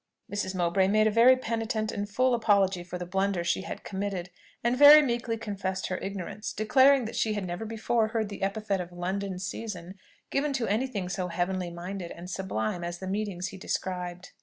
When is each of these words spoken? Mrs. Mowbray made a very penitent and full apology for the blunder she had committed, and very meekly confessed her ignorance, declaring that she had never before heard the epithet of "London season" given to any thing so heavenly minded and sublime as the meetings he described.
Mrs. 0.33 0.55
Mowbray 0.55 0.87
made 0.87 1.05
a 1.05 1.11
very 1.11 1.37
penitent 1.37 1.91
and 1.91 2.09
full 2.09 2.33
apology 2.33 2.83
for 2.83 2.97
the 2.97 3.05
blunder 3.05 3.43
she 3.43 3.61
had 3.61 3.83
committed, 3.83 4.31
and 4.63 4.75
very 4.75 5.03
meekly 5.03 5.37
confessed 5.37 5.89
her 5.89 5.97
ignorance, 5.99 6.53
declaring 6.53 7.05
that 7.05 7.15
she 7.15 7.33
had 7.33 7.45
never 7.45 7.65
before 7.65 8.07
heard 8.07 8.29
the 8.29 8.41
epithet 8.41 8.81
of 8.81 8.91
"London 8.91 9.37
season" 9.37 9.93
given 10.31 10.53
to 10.53 10.65
any 10.65 10.87
thing 10.87 11.07
so 11.07 11.27
heavenly 11.27 11.69
minded 11.69 12.09
and 12.09 12.31
sublime 12.31 12.83
as 12.83 12.97
the 12.97 13.05
meetings 13.05 13.49
he 13.49 13.57
described. 13.57 14.31